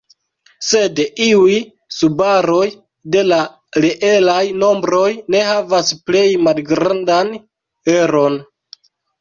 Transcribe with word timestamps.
Sed 0.67 1.01
iuj 1.25 1.57
subaroj 1.97 2.63
de 3.17 3.23
la 3.27 3.37
reelaj 3.85 4.39
nombroj 4.63 5.05
ne 5.35 5.45
havas 5.51 5.95
plej 6.11 6.27
malgrandan 6.49 7.33
eron. 8.01 8.43